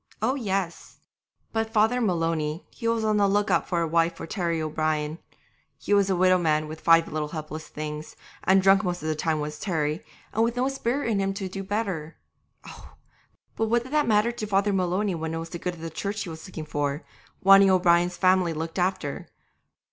Oh, 0.19 0.33
yes! 0.33 0.97
but 1.53 1.69
Father 1.71 2.01
Maloney 2.01 2.65
he 2.71 2.87
was 2.87 3.03
on 3.05 3.17
the 3.17 3.27
look 3.27 3.51
out 3.51 3.67
for 3.69 3.81
a 3.81 3.87
wife 3.87 4.15
for 4.17 4.25
Terry 4.25 4.59
O'Brien. 4.59 5.19
He 5.77 5.93
was 5.93 6.09
a 6.09 6.15
widow 6.15 6.39
man 6.39 6.67
with 6.67 6.81
five 6.81 7.07
little 7.07 7.27
helpless 7.27 7.67
things, 7.67 8.15
and 8.43 8.63
drunk 8.63 8.83
most 8.83 9.03
of 9.03 9.09
the 9.09 9.15
time 9.15 9.39
was 9.39 9.59
Terry, 9.59 10.03
and 10.33 10.43
with 10.43 10.55
no 10.55 10.67
spirit 10.69 11.07
in 11.11 11.19
him 11.19 11.35
to 11.35 11.47
do 11.47 11.61
better. 11.63 12.17
Oh! 12.67 12.93
but 13.55 13.67
what 13.67 13.83
did 13.83 13.93
that 13.93 14.07
matter 14.07 14.31
to 14.31 14.47
Father 14.47 14.73
Maloney 14.73 15.13
when 15.13 15.35
it 15.35 15.37
was 15.37 15.49
the 15.49 15.59
good 15.59 15.75
of 15.75 15.81
the 15.81 15.91
Church 15.91 16.23
he 16.23 16.29
was 16.29 16.47
looking 16.47 16.65
for, 16.65 17.03
wanting 17.43 17.69
O'Brien's 17.69 18.17
family 18.17 18.53
looked 18.53 18.79
after? 18.79 19.27